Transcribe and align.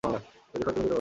Jennifer, 0.03 0.21
তুমি 0.43 0.59
যেতে 0.59 0.65
পারো। 0.67 0.89